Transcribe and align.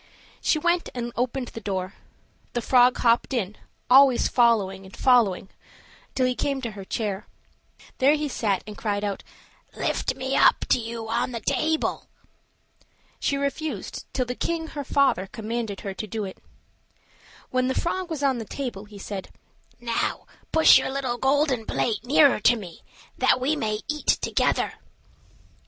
She 0.41 0.57
went 0.57 0.89
and 0.95 1.11
opened 1.15 1.49
the 1.49 1.61
door; 1.61 1.93
the 2.53 2.61
frog 2.63 2.97
hopped 2.97 3.33
in, 3.35 3.55
always 3.87 4.27
following 4.27 4.83
and 4.83 4.97
following 4.97 5.45
her 5.49 5.53
till 6.15 6.25
he 6.25 6.33
came 6.33 6.57
up 6.57 6.63
to 6.63 6.71
her 6.71 6.83
chair. 6.83 7.27
There 7.99 8.15
he 8.15 8.27
sat 8.27 8.63
and 8.65 8.75
cried 8.75 9.03
out, 9.03 9.21
"Lift 9.77 10.15
me 10.15 10.35
up 10.35 10.61
to 10.69 10.79
you 10.79 11.07
on 11.07 11.33
the 11.33 11.39
table." 11.39 12.07
She 13.19 13.37
refused, 13.37 14.05
till 14.11 14.25
the 14.25 14.33
king, 14.33 14.69
her 14.69 14.83
father, 14.83 15.27
commanded 15.27 15.81
her 15.81 15.93
to 15.93 16.07
do 16.07 16.25
it. 16.25 16.39
When 17.51 17.67
the 17.67 17.75
frog 17.75 18.09
was 18.09 18.23
on 18.23 18.39
the 18.39 18.43
table, 18.45 18.85
he 18.85 18.97
said, 18.97 19.29
"Now 19.79 20.25
push 20.51 20.79
your 20.79 20.89
little 20.89 21.19
golden 21.19 21.63
plate 21.67 22.03
nearer 22.03 22.39
to 22.39 22.55
me, 22.55 22.81
that 23.19 23.39
we 23.39 23.55
may 23.55 23.81
eat 23.87 24.07
together." 24.07 24.73